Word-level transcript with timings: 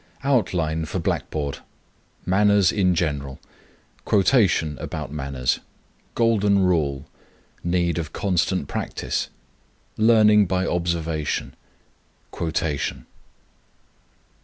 OUTLINE 0.23 0.85
FOR 0.85 0.97
BLACKBOARD. 0.97 1.59
MANNERS 2.25 2.71
IN 2.71 2.95
GENERAL. 2.95 3.39
Quotation 4.03 4.75
about 4.79 5.11
manners. 5.11 5.59
Golden 6.15 6.63
Rule. 6.65 7.05
Need 7.63 7.99
of 7.99 8.11
constant 8.11 8.67
practice. 8.67 9.29
Learning 9.97 10.47
by 10.47 10.65
observation. 10.65 11.53
_Quotation. 12.33 13.03